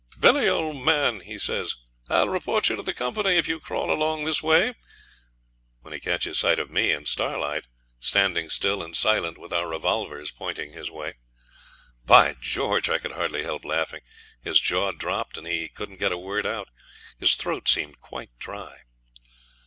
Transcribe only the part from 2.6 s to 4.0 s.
you to the Company if you crawl